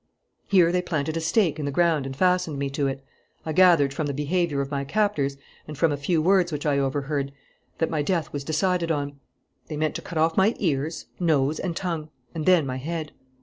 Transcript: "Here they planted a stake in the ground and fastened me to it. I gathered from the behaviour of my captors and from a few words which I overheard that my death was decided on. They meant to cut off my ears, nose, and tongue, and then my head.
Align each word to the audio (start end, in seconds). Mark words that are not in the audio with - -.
"Here 0.47 0.71
they 0.71 0.81
planted 0.81 1.15
a 1.15 1.21
stake 1.21 1.59
in 1.59 1.65
the 1.65 1.71
ground 1.71 2.07
and 2.07 2.15
fastened 2.17 2.57
me 2.57 2.71
to 2.71 2.87
it. 2.87 3.05
I 3.45 3.53
gathered 3.53 3.93
from 3.93 4.07
the 4.07 4.15
behaviour 4.15 4.59
of 4.59 4.71
my 4.71 4.83
captors 4.83 5.37
and 5.67 5.77
from 5.77 5.91
a 5.91 5.95
few 5.95 6.23
words 6.23 6.51
which 6.51 6.65
I 6.65 6.79
overheard 6.79 7.31
that 7.77 7.91
my 7.91 8.01
death 8.01 8.33
was 8.33 8.43
decided 8.43 8.89
on. 8.89 9.19
They 9.67 9.77
meant 9.77 9.93
to 9.93 10.01
cut 10.01 10.17
off 10.17 10.35
my 10.35 10.55
ears, 10.57 11.05
nose, 11.19 11.59
and 11.59 11.75
tongue, 11.75 12.09
and 12.33 12.47
then 12.47 12.65
my 12.65 12.77
head. 12.77 13.11